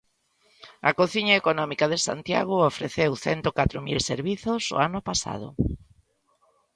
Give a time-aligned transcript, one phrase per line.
[0.89, 5.47] A Cociña Económica de Santiago ofreceu cento catro mil servizos o ano pasado.